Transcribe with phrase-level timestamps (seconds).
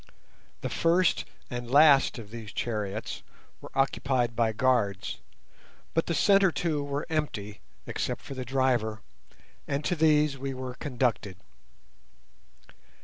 [0.61, 3.21] The first and last of these chariots
[3.61, 5.19] were occupied by guards,
[5.93, 9.01] but the centre two were empty, except for the driver,
[9.67, 11.37] and to these we were conducted.